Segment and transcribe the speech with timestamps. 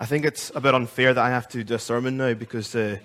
[0.00, 2.72] I think it's a bit unfair that I have to do a sermon now because
[2.76, 2.98] uh,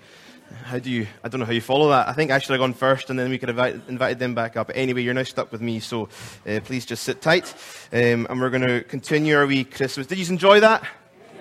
[0.62, 2.06] how do you, I don't know how you follow that.
[2.06, 4.36] I think I should have gone first and then we could have invite, invited them
[4.36, 4.70] back up.
[4.72, 6.08] Anyway, you're now stuck with me, so
[6.46, 7.52] uh, please just sit tight.
[7.92, 10.06] Um, and we're going to continue our wee Christmas.
[10.06, 10.86] Did you enjoy that?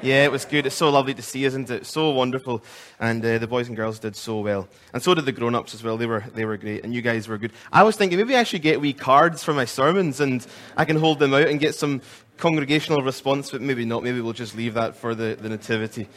[0.04, 0.66] Yeah, it was good.
[0.66, 1.86] It's so lovely to see, isn't it?
[1.86, 2.62] So wonderful.
[3.00, 4.68] And uh, the boys and girls did so well.
[4.92, 5.96] And so did the grown ups as well.
[5.96, 6.84] They were, they were great.
[6.84, 7.54] And you guys were good.
[7.72, 10.46] I was thinking maybe I should get wee cards for my sermons and
[10.76, 12.02] I can hold them out and get some
[12.38, 14.04] congregational response, but maybe not.
[14.04, 16.08] Maybe we'll just leave that for the, the Nativity.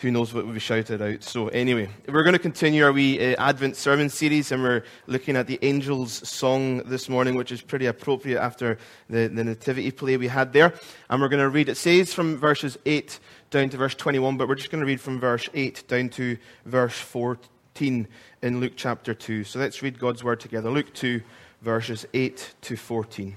[0.00, 1.22] Who knows what will be shouted out.
[1.22, 5.36] So, anyway, we're going to continue our wee uh, Advent sermon series, and we're looking
[5.36, 8.76] at the Angel's Song this morning, which is pretty appropriate after
[9.08, 10.74] the, the Nativity play we had there.
[11.08, 13.18] And we're going to read, it says from verses 8
[13.50, 16.36] down to verse 21, but we're just going to read from verse 8 down to
[16.66, 18.08] verse 14
[18.42, 19.44] in Luke chapter 2.
[19.44, 20.70] So, let's read God's word together.
[20.70, 21.22] Luke 2,
[21.62, 23.36] verses 8 to 14.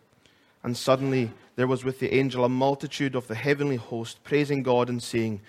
[0.63, 4.89] And suddenly there was with the angel a multitude of the heavenly host, praising God
[4.89, 5.41] and saying,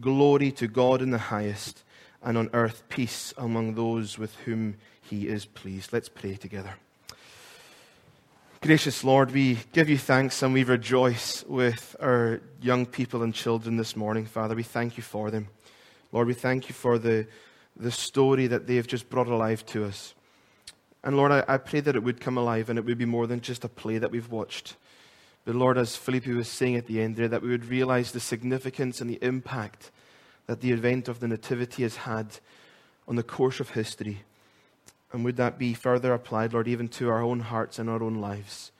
[0.00, 1.84] Glory to God in the highest,
[2.22, 5.92] and on earth peace among those with whom he is pleased.
[5.92, 6.74] Let's pray together.
[8.64, 13.76] Gracious Lord, we give you thanks and we rejoice with our young people and children
[13.76, 14.54] this morning, Father.
[14.54, 15.48] We thank you for them.
[16.12, 17.26] Lord, we thank you for the,
[17.76, 20.14] the story that they have just brought alive to us.
[21.04, 23.26] And Lord, I, I pray that it would come alive and it would be more
[23.26, 24.76] than just a play that we've watched.
[25.44, 28.20] But Lord, as Philippi was saying at the end there, that we would realize the
[28.20, 29.90] significance and the impact
[30.46, 32.38] that the event of the Nativity has had
[33.06, 34.22] on the course of history.
[35.12, 38.16] And would that be further applied, Lord, even to our own hearts and our own
[38.16, 38.72] lives,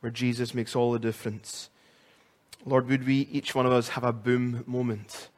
[0.00, 1.70] where Jesus makes all the difference.
[2.66, 5.28] Lord, would we, each one of us, have a boom moment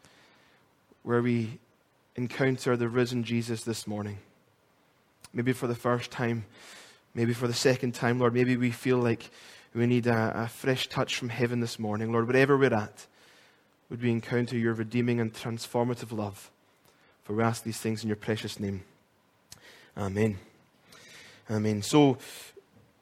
[1.03, 1.59] where we
[2.16, 4.19] encounter the risen Jesus this morning?
[5.33, 6.45] Maybe for the first time,
[7.15, 9.31] maybe for the second time, Lord, maybe we feel like
[9.75, 12.13] we need a, a fresh touch from heaven this morning.
[12.13, 13.07] Lord, wherever we're at,
[13.89, 16.51] would we encounter your redeeming and transformative love?
[17.25, 18.83] For we ask these things in your precious name.
[19.97, 20.39] Amen.
[21.51, 21.83] Amen.
[21.83, 22.19] So,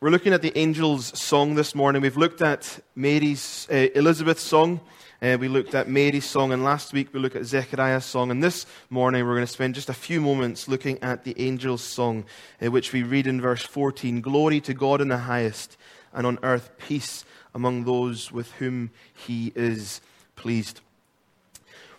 [0.01, 2.03] we're looking at the angel's song this morning.
[2.03, 4.81] We've looked at Mary's, uh, Elizabeth's song.
[5.21, 8.31] Uh, we looked at Mary's song, and last week we looked at Zechariah's song.
[8.31, 11.83] And this morning we're going to spend just a few moments looking at the angel's
[11.83, 12.27] song,
[12.65, 15.77] uh, which we read in verse 14 Glory to God in the highest,
[16.13, 20.01] and on earth peace among those with whom he is
[20.37, 20.81] pleased.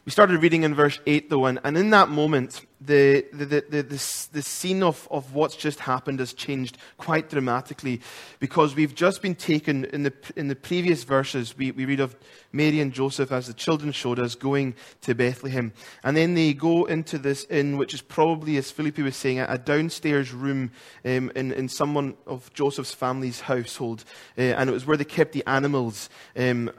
[0.06, 3.66] We started reading in verse 8, though, and, and in that moment, the, the, the,
[3.70, 8.00] the, the, the scene of, of what's just happened has changed quite dramatically
[8.40, 12.16] because we've just been taken, in the, in the previous verses, we, we read of
[12.54, 15.74] Mary and Joseph, as the children showed us, going to Bethlehem.
[16.02, 19.58] And then they go into this inn, which is probably, as Philippi was saying, a
[19.58, 20.72] downstairs room
[21.04, 24.06] um, in, in someone of Joseph's family's household.
[24.38, 26.10] Uh, and it was where they kept the animals.
[26.38, 26.72] Um,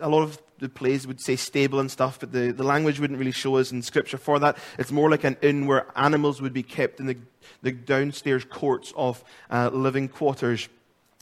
[0.00, 3.18] a lot of the plays would say stable and stuff, but the, the language wouldn't
[3.18, 4.56] really show us in Scripture for that.
[4.78, 7.16] It's more like an inn where animals would be kept in the,
[7.62, 10.68] the downstairs courts of uh, living quarters.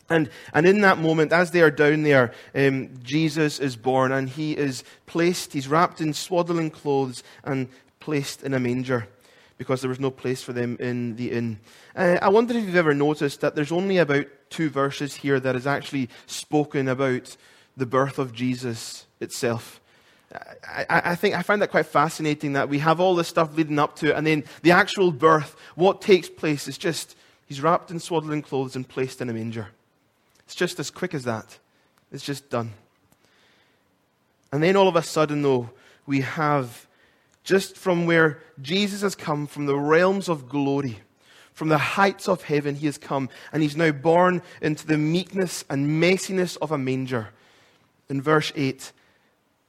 [0.09, 4.29] And, and in that moment, as they are down there, um, Jesus is born and
[4.29, 9.09] he is placed, he's wrapped in swaddling clothes and placed in a manger
[9.59, 11.59] because there was no place for them in the inn.
[11.95, 15.57] Uh, I wonder if you've ever noticed that there's only about two verses here that
[15.57, 17.37] is actually spoken about
[17.77, 19.81] the birth of Jesus itself.
[20.69, 23.79] I, I, think I find that quite fascinating that we have all this stuff leading
[23.79, 27.17] up to it, and then the actual birth, what takes place, is just
[27.47, 29.69] he's wrapped in swaddling clothes and placed in a manger.
[30.41, 31.59] It's just as quick as that.
[32.13, 32.73] It's just done.
[34.53, 35.71] And then all of a sudden, though,
[36.07, 36.87] we have
[37.45, 40.99] just from where Jesus has come, from the realms of glory,
[41.53, 45.65] from the heights of heaven, he has come, and he's now born into the meekness
[45.71, 47.29] and messiness of a manger
[48.09, 48.93] in verse 8,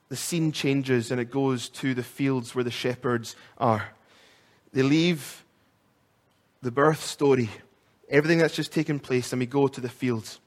[0.09, 3.89] the scene changes and it goes to the fields where the shepherds are.
[4.73, 5.43] They leave
[6.61, 7.49] the birth story,
[8.09, 10.39] everything that's just taken place, and we go to the fields.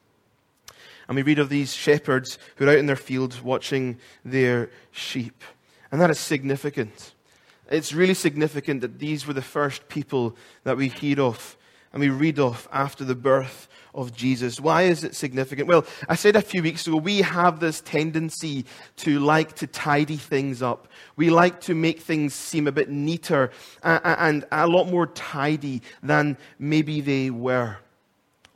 [1.09, 5.43] And we read of these shepherds who are out in their fields watching their sheep.
[5.91, 7.15] And that is significant.
[7.69, 11.57] It's really significant that these were the first people that we hear of
[11.93, 14.61] and we read off after the birth of Jesus.
[14.61, 15.67] Why is it significant?
[15.67, 18.65] Well, I said a few weeks ago, we have this tendency
[18.99, 20.87] to like to tidy things up.
[21.17, 23.51] We like to make things seem a bit neater
[23.83, 27.79] and a lot more tidy than maybe they were.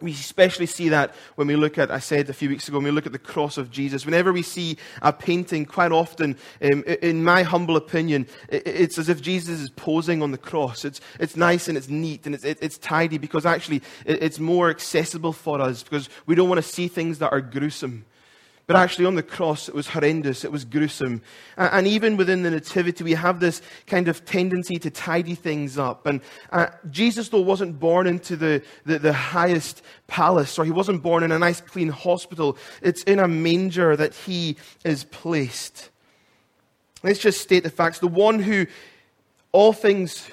[0.04, 2.84] We especially see that when we look at, I said a few weeks ago, when
[2.84, 4.04] we look at the cross of Jesus.
[4.04, 9.22] Whenever we see a painting, quite often, um, in my humble opinion, it's as if
[9.22, 10.84] Jesus is posing on the cross.
[10.84, 15.32] It's, it's nice and it's neat and it's, it's tidy because actually it's more accessible
[15.32, 18.04] for us because we don't want to see things that are gruesome.
[18.66, 20.42] But actually, on the cross, it was horrendous.
[20.42, 21.20] It was gruesome.
[21.58, 26.06] And even within the Nativity, we have this kind of tendency to tidy things up.
[26.06, 31.02] And uh, Jesus, though, wasn't born into the, the, the, highest palace, or he wasn't
[31.02, 32.56] born in a nice, clean hospital.
[32.80, 35.90] It's in a manger that he is placed.
[37.02, 37.98] Let's just state the facts.
[37.98, 38.66] The one who
[39.52, 40.26] all things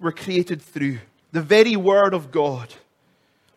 [0.00, 0.98] were created through,
[1.30, 2.74] the very Word of God,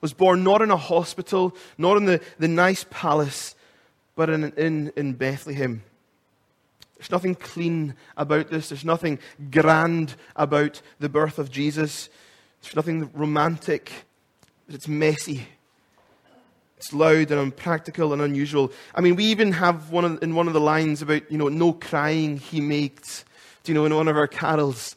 [0.01, 3.55] was born not in a hospital, not in the, the nice palace
[4.15, 5.83] but in, in, in Bethlehem.
[6.97, 8.69] There's nothing clean about this.
[8.69, 9.19] There's nothing
[9.51, 12.09] grand about the birth of Jesus.
[12.61, 13.91] There's nothing romantic.
[14.69, 15.45] It's messy.
[16.77, 18.71] It's loud and unpractical and unusual.
[18.95, 21.49] I mean, we even have one of, in one of the lines about, you know,
[21.49, 23.25] no crying he makes,
[23.65, 24.95] you know, in one of our carols.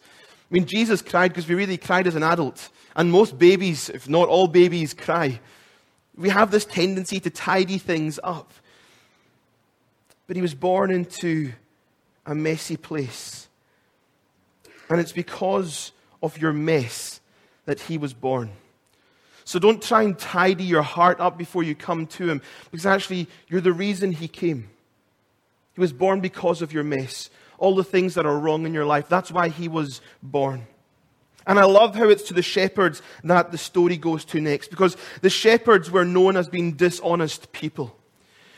[0.51, 2.69] I mean, Jesus cried because we really cried as an adult.
[2.95, 5.41] And most babies, if not all babies, cry.
[6.17, 8.53] We have this tendency to tidy things up.
[10.27, 11.53] But he was born into
[12.25, 13.49] a messy place.
[14.89, 15.93] And it's because
[16.23, 17.21] of your mess
[17.65, 18.51] that he was born.
[19.45, 23.29] So don't try and tidy your heart up before you come to him, because actually,
[23.47, 24.69] you're the reason he came.
[25.75, 28.87] He was born because of your mess, all the things that are wrong in your
[28.87, 29.09] life.
[29.09, 30.67] That's why he was born.
[31.47, 34.97] And I love how it's to the shepherds that the story goes to next, because
[35.23, 37.96] the shepherds were known as being dishonest people.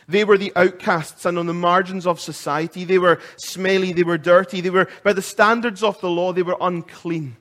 [0.09, 2.85] They were the outcasts and on the margins of society.
[2.85, 6.43] They were smelly, they were dirty, they were, by the standards of the law, they
[6.43, 7.37] were unclean.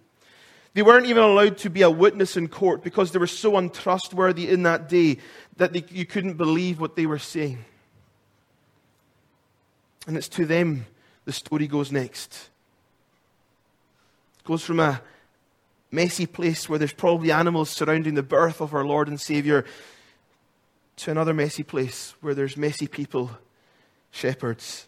[0.74, 4.50] They weren't even allowed to be a witness in court because they were so untrustworthy
[4.50, 5.18] in that day
[5.56, 7.64] that they, you couldn't believe what they were saying.
[10.06, 10.86] And it's to them
[11.26, 12.50] the story goes next.
[14.40, 15.02] It goes from a
[15.90, 19.66] messy place where there's probably animals surrounding the birth of our Lord and Savior
[20.98, 23.32] to another messy place where there's messy people,
[24.12, 24.88] shepherds.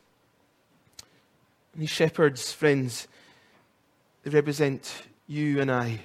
[1.73, 3.07] And these shepherds, friends,
[4.23, 6.01] they represent you and I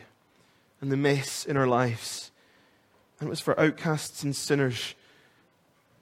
[0.80, 2.30] and the mess in our lives.
[3.18, 4.94] And it was for outcasts and sinners.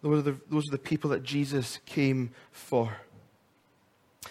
[0.03, 2.97] Those are the, those are the people that Jesus came for.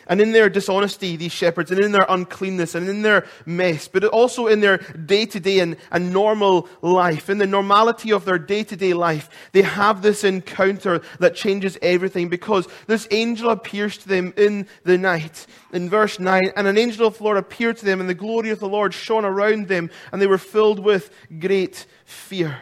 [0.07, 4.03] And in their dishonesty, these shepherds, and in their uncleanness, and in their mess, but
[4.06, 5.77] also in their day to day and
[6.13, 11.01] normal life, in the normality of their day to day life, they have this encounter
[11.19, 15.45] that changes everything because this angel appears to them in the night.
[15.71, 18.50] In verse 9, and an angel of the Lord appeared to them, and the glory
[18.50, 22.57] of the Lord shone around them, and they were filled with great fear.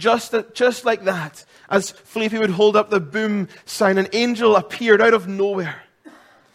[0.00, 5.02] Just, just like that, as Felipe would hold up the boom sign, an angel appeared
[5.02, 5.82] out of nowhere.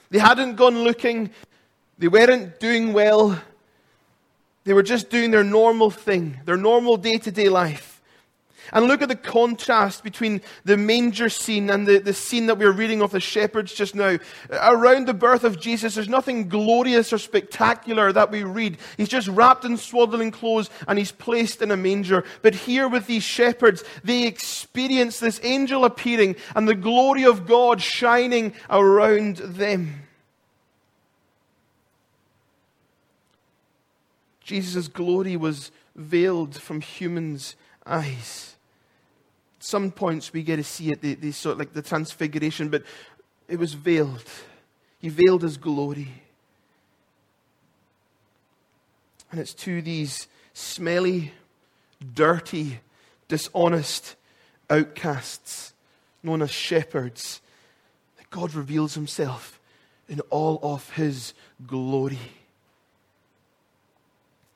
[0.10, 1.30] They hadn't gone looking,
[2.00, 3.40] they weren't doing well,
[4.64, 7.95] they were just doing their normal thing, their normal day to day life.
[8.74, 12.66] And look at the contrast between the manger scene and the, the scene that we
[12.66, 14.18] are reading of the shepherds just now.
[14.50, 18.78] Around the birth of Jesus, there's nothing glorious or spectacular that we read.
[18.98, 22.24] He's just wrapped in swaddling clothes and he's placed in a manger.
[22.42, 27.82] But here with these shepherds, they experience this angel appearing and the glory of God
[27.82, 30.02] shining around them.
[34.42, 38.55] Jesus' glory was veiled from humans' eyes
[39.66, 42.84] some points we get to see it, the, the sort of like the transfiguration, but
[43.48, 44.24] it was veiled.
[45.00, 46.08] He veiled his glory.
[49.32, 51.34] And it's to these smelly,
[52.14, 52.80] dirty,
[53.28, 54.16] dishonest
[54.70, 55.74] outcasts
[56.22, 57.42] known as shepherds
[58.18, 59.60] that God reveals himself
[60.08, 61.34] in all of his
[61.66, 62.20] glory.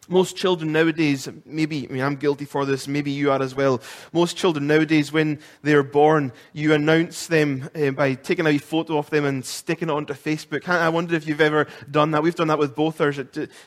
[0.10, 3.80] Most children nowadays, maybe, I mean, I'm guilty for this, maybe you are as well.
[4.12, 9.08] Most children nowadays, when they're born, you announce them uh, by taking a photo of
[9.12, 10.68] them and sticking it onto Facebook.
[10.68, 12.24] I wonder if you've ever done that.
[12.24, 13.14] We've done that with both, our,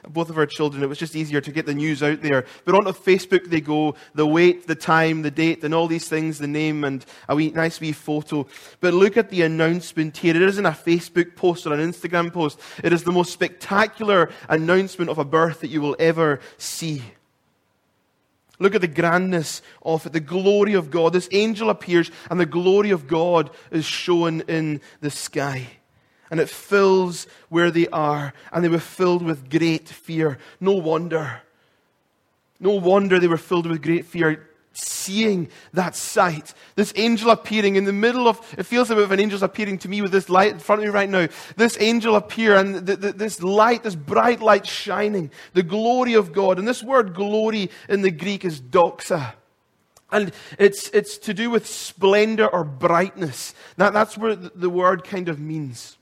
[0.08, 0.82] both of our children.
[0.82, 2.44] It was just easier to get the news out there.
[2.64, 6.38] But onto Facebook they go, the weight, the time, the date, and all these things,
[6.38, 8.49] the name, and a wee, nice wee photo.
[8.80, 10.34] But look at the announcement here.
[10.34, 12.58] It isn't a Facebook post or an Instagram post.
[12.82, 17.03] It is the most spectacular announcement of a birth that you will ever see.
[18.59, 21.12] Look at the grandness of it, the glory of God.
[21.12, 25.67] This angel appears, and the glory of God is shown in the sky.
[26.31, 30.39] And it fills where they are, and they were filled with great fear.
[30.61, 31.43] No wonder.
[32.61, 36.55] No wonder they were filled with great fear seeing that sight.
[36.76, 40.02] This angel appearing in the middle of, it feels like an angel's appearing to me
[40.02, 41.29] with this light in front of me right now.
[41.57, 46.33] This angel appear and th- th- this light, this bright light shining, the glory of
[46.33, 46.59] God.
[46.59, 49.35] And this word glory in the Greek is doxa.
[50.11, 53.55] And it's, it's to do with splendor or brightness.
[53.79, 55.97] That, that's where the word kind of means.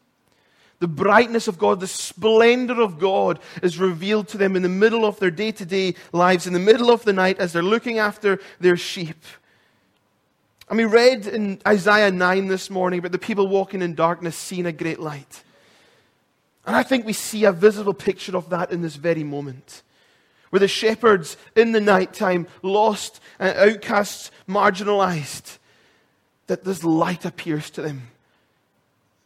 [0.80, 5.04] The brightness of God, the splendor of God is revealed to them in the middle
[5.04, 7.98] of their day to day lives, in the middle of the night as they're looking
[7.98, 9.22] after their sheep.
[10.70, 14.66] And we read in Isaiah 9 this morning about the people walking in darkness seeing
[14.66, 15.42] a great light.
[16.64, 19.82] And I think we see a visible picture of that in this very moment.
[20.48, 25.58] Where the shepherds in the nighttime, lost and outcasts, marginalized,
[26.46, 28.08] that this light appears to them.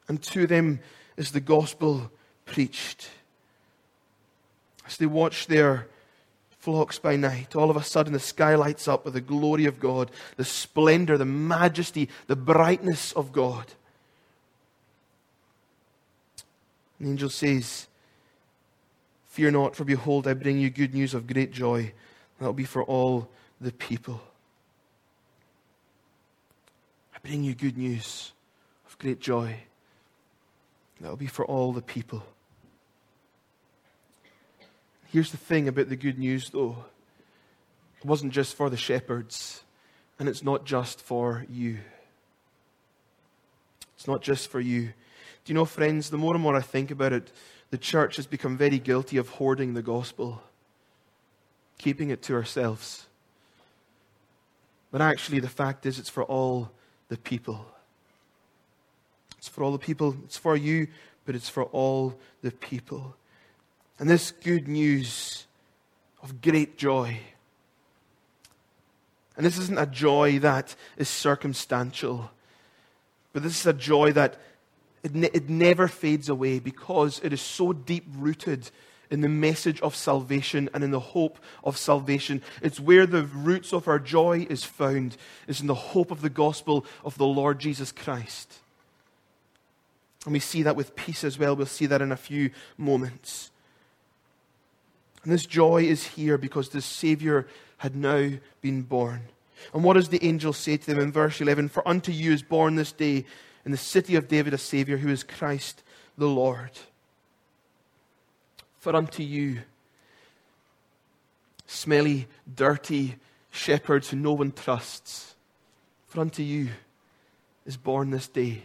[0.08, 0.80] And to them,
[1.16, 2.10] is the gospel
[2.44, 3.10] preached.
[4.86, 5.86] As they watch their
[6.58, 9.80] flocks by night, all of a sudden the sky lights up with the glory of
[9.80, 13.66] God, the splendor, the majesty, the brightness of God.
[17.04, 17.86] the angel says,
[19.26, 21.92] Fear not, for behold, I bring you good news of great joy.
[22.38, 23.28] That will be for all
[23.60, 24.20] the people.
[27.14, 28.32] I bring you good news
[28.86, 29.56] of great joy.
[31.00, 32.22] That will be for all the people.
[35.06, 36.76] Here's the thing about the good news, though
[37.98, 39.62] it wasn't just for the shepherds,
[40.18, 41.78] and it's not just for you.
[43.96, 44.92] It's not just for you.
[45.44, 47.30] Do you know, friends, the more and more I think about it,
[47.70, 50.42] the church has become very guilty of hoarding the gospel,
[51.78, 53.06] keeping it to ourselves.
[54.90, 56.70] But actually, the fact is, it's for all
[57.08, 57.66] the people.
[59.44, 60.16] It's for all the people.
[60.24, 60.88] It's for you,
[61.26, 63.14] but it's for all the people.
[63.98, 65.44] And this good news
[66.22, 67.18] of great joy.
[69.36, 72.30] And this isn't a joy that is circumstantial,
[73.34, 74.40] but this is a joy that
[75.02, 78.70] it, ne- it never fades away because it is so deep rooted
[79.10, 82.40] in the message of salvation and in the hope of salvation.
[82.62, 86.30] It's where the roots of our joy is found, is in the hope of the
[86.30, 88.60] gospel of the Lord Jesus Christ.
[90.24, 91.54] And we see that with peace as well.
[91.54, 93.50] We'll see that in a few moments.
[95.22, 97.46] And this joy is here because the Savior
[97.78, 99.22] had now been born.
[99.72, 101.68] And what does the angel say to them in verse 11?
[101.68, 103.24] For unto you is born this day
[103.64, 105.82] in the city of David a Savior who is Christ
[106.16, 106.70] the Lord.
[108.78, 109.60] For unto you,
[111.66, 113.16] smelly, dirty
[113.50, 115.34] shepherds who no one trusts,
[116.06, 116.68] for unto you
[117.64, 118.62] is born this day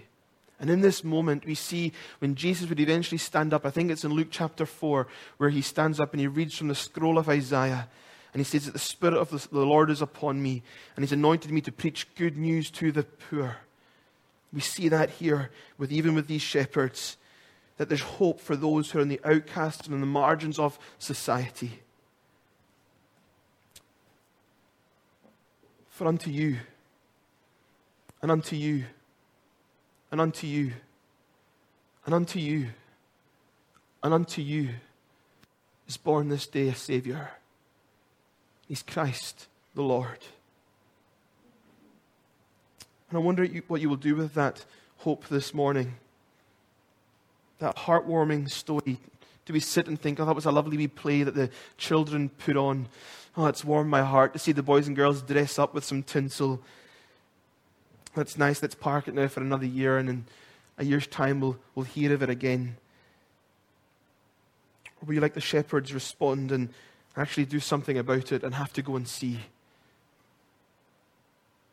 [0.60, 4.04] and in this moment, we see when Jesus would eventually stand up, I think it's
[4.04, 7.30] in Luke chapter 4, where he stands up and he reads from the scroll of
[7.30, 7.88] Isaiah.
[8.34, 10.62] And he says that the Spirit of the Lord is upon me,
[10.96, 13.58] and he's anointed me to preach good news to the poor.
[14.52, 17.18] We see that here, with even with these shepherds,
[17.78, 20.78] that there's hope for those who are in the outcasts and in the margins of
[20.98, 21.80] society.
[25.90, 26.58] For unto you,
[28.22, 28.86] and unto you,
[30.12, 30.74] and unto you,
[32.06, 32.70] and unto you,
[34.04, 34.70] and unto you
[35.88, 37.32] is born this day a Savior.
[38.68, 40.20] He's Christ the Lord.
[43.10, 44.66] And I wonder what you will do with that
[44.98, 45.96] hope this morning.
[47.58, 49.00] That heartwarming story.
[49.46, 52.30] Do we sit and think, oh, that was a lovely wee play that the children
[52.30, 52.88] put on?
[53.36, 56.04] Oh, it's warmed my heart to see the boys and girls dress up with some
[56.04, 56.62] tinsel
[58.16, 58.62] that's nice.
[58.62, 60.26] Let's park it now for another year, and in
[60.78, 62.78] a year's time, we'll, we'll hear of it again.
[65.02, 66.70] Or will you, like the shepherds, respond and
[67.16, 69.40] actually do something about it and have to go and see?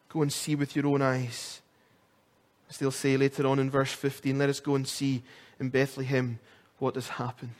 [0.08, 1.60] Go and see with your own eyes.
[2.68, 5.22] As they'll say later on in verse 15, let us go and see
[5.60, 6.38] in Bethlehem
[6.78, 7.50] what has happened.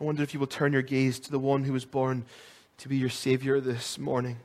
[0.00, 2.24] I wonder if you will turn your gaze to the one who was born
[2.78, 4.36] to be your Savior this morning.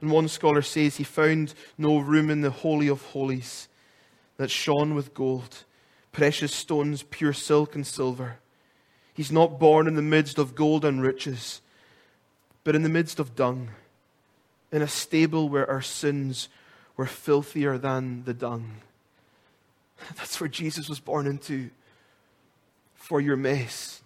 [0.00, 3.68] And one scholar says he found no room in the Holy of Holies
[4.36, 5.64] that shone with gold,
[6.12, 8.38] precious stones, pure silk and silver.
[9.12, 11.60] He's not born in the midst of gold and riches,
[12.64, 13.70] but in the midst of dung,
[14.72, 16.48] in a stable where our sins
[16.96, 18.76] were filthier than the dung.
[20.16, 21.70] That's where Jesus was born into
[22.94, 24.02] for your mess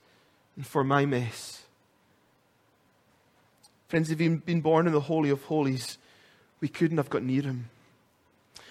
[0.57, 1.64] and for my mess.
[3.95, 5.99] Friends, if he'd been born in the Holy of Holies,
[6.61, 7.71] we couldn't have got near him.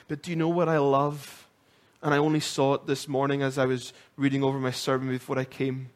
[0.09, 1.47] But do you know what I love?
[2.01, 5.39] And I only saw it this morning as I was reading over my sermon before
[5.39, 5.91] I came.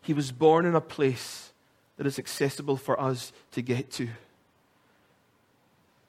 [0.00, 1.52] He was born in a place
[1.98, 4.08] that is accessible for us to get to.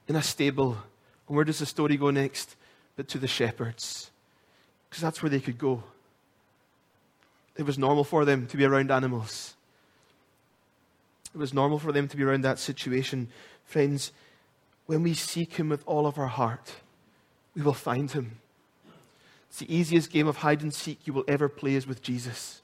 [0.07, 0.77] In a stable.
[1.27, 2.55] And where does the story go next?
[2.95, 4.11] But to the shepherds.
[4.89, 5.83] Because that's where they could go.
[7.57, 9.55] It was normal for them to be around animals.
[11.39, 13.29] It was normal for them to be around that situation.
[13.63, 14.11] Friends,
[14.87, 16.75] when we seek Him with all of our heart,
[17.55, 18.41] we will find Him.
[19.47, 22.61] It's the easiest game of hide and seek you will ever play is with Jesus.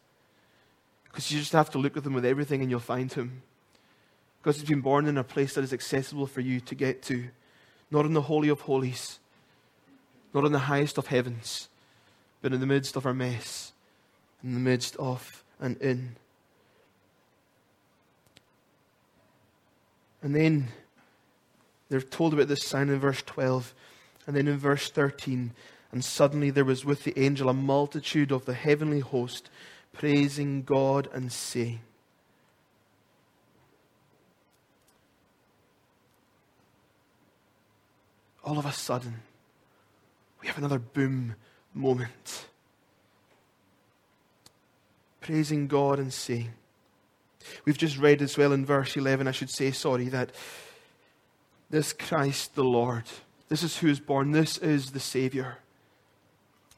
[1.06, 3.44] Because you just have to look at Him with everything and you'll find Him.
[4.42, 7.30] Because He's been born in a place that is accessible for you to get to.
[7.90, 9.20] Not in the Holy of Holies,
[10.34, 11.70] not in the highest of heavens,
[12.42, 13.72] but in the midst of our mess,
[14.44, 16.18] in the midst of an inn.
[20.26, 20.70] And then
[21.88, 23.76] they're told about this sign in verse 12.
[24.26, 25.52] And then in verse 13,
[25.92, 29.52] and suddenly there was with the angel a multitude of the heavenly host
[29.94, 31.82] praising God and saying,
[38.44, 39.22] All of a sudden,
[40.42, 41.36] we have another boom
[41.72, 42.48] moment.
[45.22, 46.52] Praising God and saying,
[47.66, 50.32] We've just read as well in verse 11, I should say, sorry, that
[51.70, 53.04] this Christ the Lord,
[53.50, 55.58] this is who is born, this is the Savior.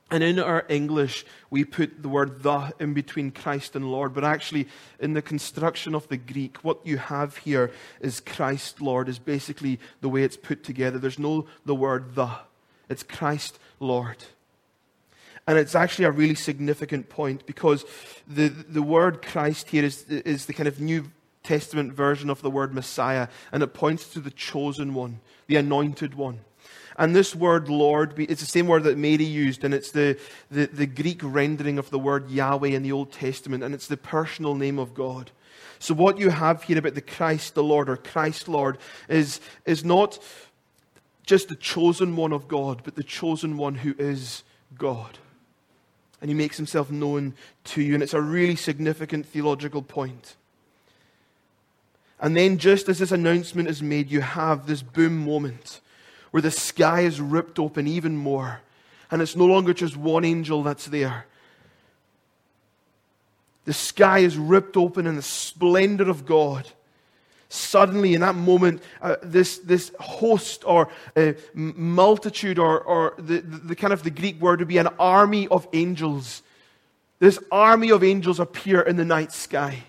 [0.10, 4.24] And in our English, we put the word the in between Christ and Lord, but
[4.24, 4.70] actually,
[5.00, 9.80] in the construction of the Greek, what you have here is Christ Lord, is basically
[10.00, 10.98] the way it's put together.
[10.98, 12.30] There's no the word the,
[12.88, 14.24] it's Christ Lord.
[15.48, 17.86] And it's actually a really significant point because
[18.28, 21.10] the, the word Christ here is, is the kind of New
[21.42, 26.16] Testament version of the word Messiah, and it points to the chosen one, the anointed
[26.16, 26.42] one.
[26.98, 30.20] And this word Lord, it's the same word that Mary used, and it's the,
[30.52, 33.96] the, the, Greek rendering of the word Yahweh in the Old Testament, and it's the
[33.96, 35.32] personal name of God.
[35.80, 39.86] So, what you have here about the Christ the Lord, or Christ Lord, is, is
[39.86, 40.20] not
[41.26, 44.44] just the chosen one of God, but the chosen one who is
[44.78, 45.20] God
[46.22, 47.94] and he makes himself known to you.
[47.94, 50.36] And it's a really significant theological point.
[52.20, 55.82] And then, just as this announcement is made, you have this boom moment
[56.32, 58.62] where the sky is ripped open even more.
[59.12, 61.26] And it's no longer just one angel that's there.
[63.66, 66.68] The sky is ripped open in the splendor of God
[67.50, 73.58] suddenly in that moment, uh, this, this host or uh, multitude or, or the, the,
[73.58, 76.44] the kind of the Greek word would be an army of angels.
[77.20, 79.84] This army of angels appear in the night sky.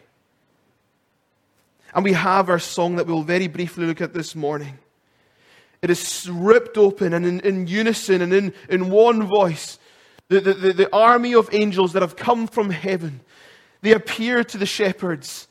[1.95, 4.79] And we have our song that we'll very briefly look at this morning.
[5.83, 9.79] It is ripped open and in, in unison and in, in one voice.
[10.29, 13.21] The, the, the, the army of angels that have come from heaven,
[13.81, 15.48] they appear to the shepherds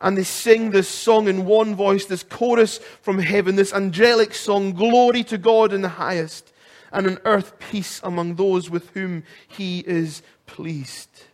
[0.00, 4.72] and they sing this song in one voice, this chorus from heaven, this angelic song,
[4.72, 6.52] Glory to God in the highest,
[6.92, 11.24] and on earth peace among those with whom he is pleased.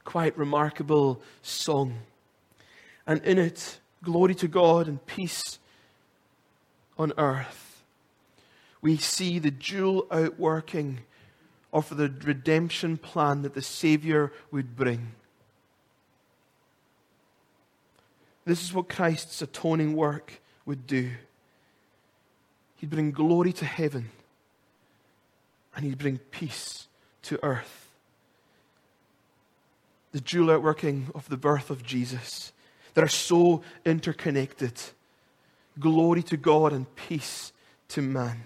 [0.00, 2.00] A quite remarkable song.
[3.06, 5.58] And in it, glory to God and peace
[6.98, 7.82] on earth.
[8.80, 11.00] We see the dual outworking
[11.72, 15.12] of the redemption plan that the Savior would bring.
[18.44, 21.10] This is what Christ's atoning work would do.
[22.76, 24.10] He'd bring glory to heaven
[25.74, 26.86] and he'd bring peace
[27.22, 27.88] to earth.
[30.12, 32.52] The dual outworking of the birth of Jesus
[32.92, 34.80] that are so interconnected.
[35.78, 37.52] Glory to God and peace
[37.88, 38.44] to man.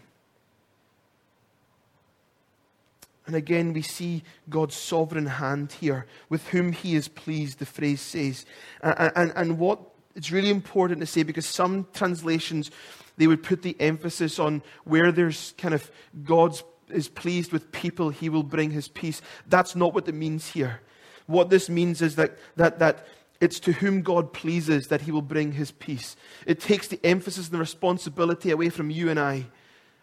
[3.28, 8.00] And again, we see God's sovereign hand here, with whom he is pleased, the phrase
[8.00, 8.46] says.
[8.82, 9.80] And, and, and what
[10.16, 12.70] it's really important to say, because some translations,
[13.18, 15.90] they would put the emphasis on where there's kind of
[16.24, 19.20] God's is pleased with people, he will bring his peace.
[19.46, 20.80] That's not what it means here.
[21.26, 23.06] What this means is that, that, that
[23.42, 26.16] it's to whom God pleases that he will bring his peace.
[26.46, 29.48] It takes the emphasis and the responsibility away from you and I,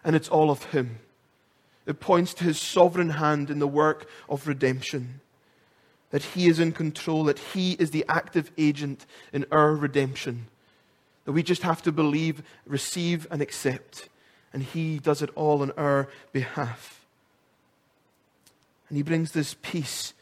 [0.04, 1.00] and it's all of him.
[1.86, 5.22] It points to his sovereign hand in the work of redemption.
[6.12, 10.48] That he is in control, that he is the active agent in our redemption.
[11.26, 14.10] That we just have to believe, receive, and accept.
[14.54, 17.06] And he does it all on our behalf.
[18.90, 20.14] And he brings this peace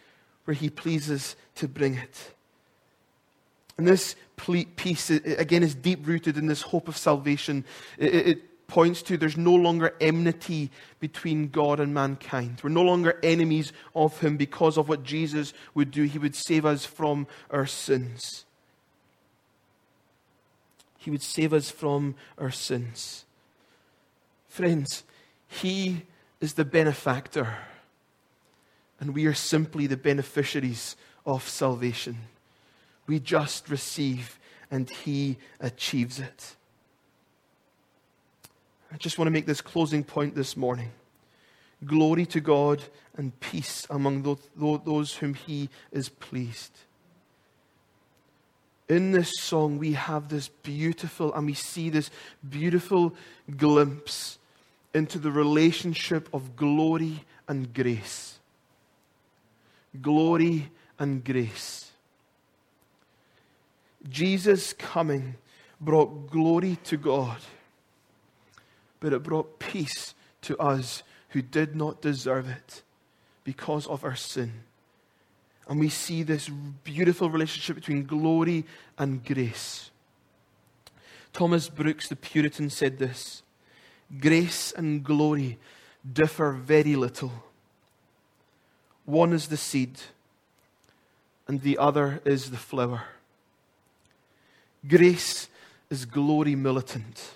[0.46, 2.34] where he pleases to bring it.
[3.78, 4.16] And this
[4.76, 7.66] peace, again, is deep rooted in this hope of salvation.
[7.98, 8.42] It, it
[8.74, 12.60] points to there's no longer enmity between God and mankind.
[12.64, 16.06] We're no longer enemies of Him because of what Jesus would do.
[16.06, 18.46] He would save us from our sins.
[20.98, 23.26] He would save us from our sins.
[24.48, 25.04] Friends,
[25.48, 26.08] He
[26.42, 27.56] is the benefactor,
[29.00, 30.96] and we are simply the beneficiaries
[31.28, 32.18] of salvation.
[33.06, 34.40] We just receive,
[34.72, 36.56] and He achieves it.
[38.94, 40.92] I just want to make this closing point this morning.
[41.84, 42.84] Glory to God
[43.18, 44.22] and peace among
[44.56, 46.78] those whom He is pleased.
[48.88, 52.12] In this song, we have this beautiful, and we see this
[52.48, 53.16] beautiful
[53.58, 54.38] glimpse
[54.94, 58.38] into the relationship of glory and grace.
[60.02, 61.92] Glory and grace.
[64.08, 65.36] Jesus coming
[65.82, 67.38] brought glory to God,
[69.04, 72.84] but it brought peace to us who did not deserve it
[73.44, 74.64] because of our sin.
[75.68, 76.48] And we see this
[76.86, 78.64] beautiful relationship between glory
[78.98, 79.92] and grace.
[81.34, 83.44] Thomas Brooks, the Puritan, said this
[84.22, 85.58] Grace and glory
[86.10, 87.34] differ very little.
[89.04, 90.00] One is the seed,
[91.46, 93.04] and the other is the flower.
[94.88, 95.50] Grace
[95.90, 97.36] is glory militant,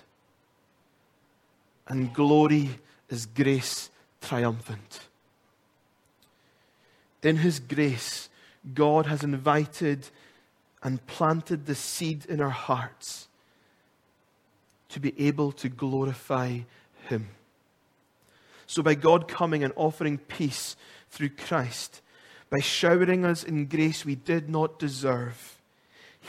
[1.88, 2.70] and glory
[3.08, 5.08] is grace triumphant.
[7.22, 8.28] In His grace,
[8.74, 10.08] God has invited
[10.82, 13.28] and planted the seed in our hearts
[14.90, 16.60] to be able to glorify
[17.08, 17.28] Him.
[18.66, 20.76] So, by God coming and offering peace
[21.10, 22.02] through Christ,
[22.50, 25.58] by showering us in grace we did not deserve,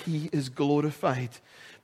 [0.05, 1.29] he is glorified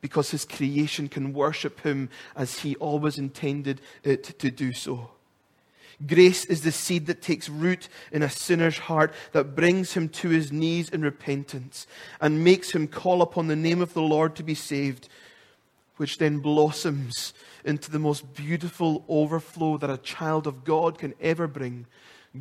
[0.06, 5.10] because his creation can worship him as he always intended it to do so.
[6.06, 10.30] Grace is the seed that takes root in a sinner's heart, that brings him to
[10.30, 11.88] his knees in repentance
[12.22, 15.10] and makes him call upon the name of the Lord to be saved,
[15.98, 21.48] which then blossoms into the most beautiful overflow that a child of God can ever
[21.48, 21.88] bring.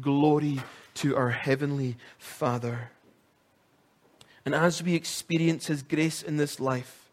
[0.03, 0.61] Glory
[0.97, 2.91] to our Heavenly Father.
[4.45, 7.04] And as we experience His grace in this life,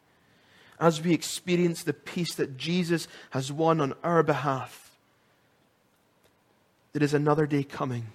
[0.82, 4.98] as we experience the peace that Jesus has won on our behalf,
[6.92, 8.08] there is another day coming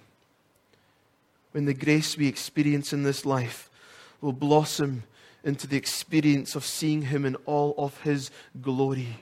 [1.53, 3.69] when the grace we experience in this life
[4.21, 5.03] will blossom
[5.43, 8.29] into the experience of seeing Him in all of His
[8.61, 9.19] glory,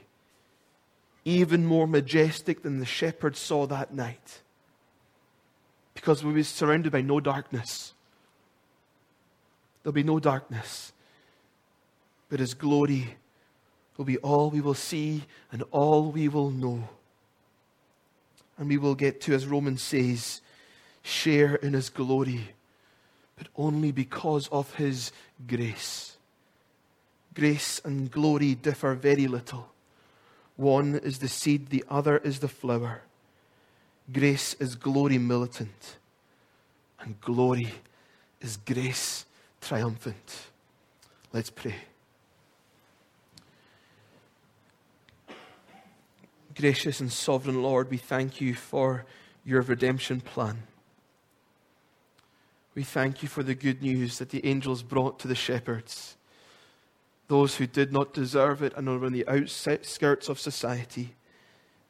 [1.23, 4.41] even more majestic than the shepherd saw that night.
[5.93, 7.93] Because we will be surrounded by no darkness
[9.85, 10.93] There'll be no darkness,
[12.27, 13.17] but His glory
[13.97, 16.87] will be all we will see and all we will know.
[18.57, 20.41] And we will get to, as Romans says,
[21.01, 22.49] share in His glory,
[23.37, 25.11] but only because of His
[25.47, 26.17] grace.
[27.33, 29.69] Grace and glory differ very little.
[30.55, 33.01] One is the seed, the other is the flower.
[34.11, 35.97] Grace is glory militant,
[36.99, 37.73] and glory
[38.39, 39.25] is grace
[39.59, 40.47] triumphant.
[41.33, 41.75] Let's pray.
[46.55, 49.05] Gracious and sovereign Lord, we thank you for
[49.43, 50.63] your redemption plan.
[52.73, 56.15] We thank you for the good news that the angels brought to the shepherds,
[57.27, 61.15] those who did not deserve it and are on the outskirts of society,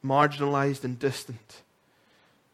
[0.03, 1.63] marginalized and distant.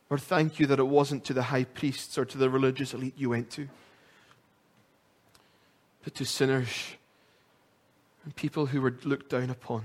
[0.10, 3.18] Or thank you that it wasn't to the high priests or to the religious elite
[3.18, 3.68] you went to
[6.04, 6.96] but to sinners
[8.24, 9.84] and people who were looked down upon.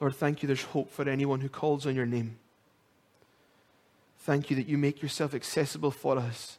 [0.00, 2.38] Lord, thank you there's hope for anyone who calls on your name.
[4.20, 6.58] Thank you that you make yourself accessible for us.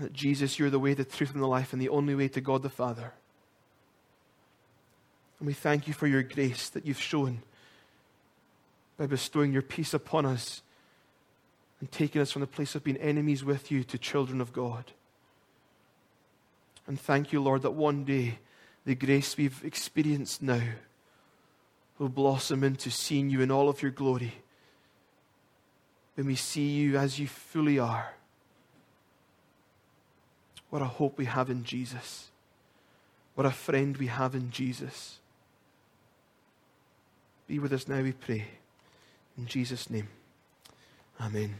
[0.00, 2.40] That Jesus, you're the way, the truth, and the life, and the only way to
[2.40, 3.12] God the Father.
[5.38, 7.42] And we thank you for your grace that you've shown
[8.96, 10.62] by bestowing your peace upon us
[11.80, 14.92] and taking us from the place of being enemies with you to children of God.
[16.86, 18.38] And thank you, Lord, that one day
[18.84, 20.62] the grace we've experienced now
[22.02, 24.32] will blossom into seeing you in all of your glory.
[26.16, 28.14] When we see you as you fully are.
[30.68, 32.30] What a hope we have in Jesus.
[33.36, 35.20] What a friend we have in Jesus.
[37.46, 38.48] Be with us now, we pray.
[39.38, 40.08] In Jesus' name.
[41.20, 41.54] Amen.